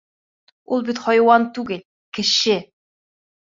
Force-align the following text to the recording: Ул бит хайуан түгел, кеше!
Ул 0.77 0.81
бит 0.87 1.03
хайуан 1.03 1.47
түгел, 1.59 1.87
кеше! 2.21 2.61